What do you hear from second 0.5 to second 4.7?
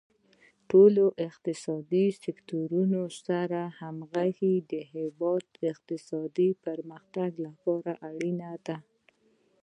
ټولو اقتصادي سکتورونو سره همغږي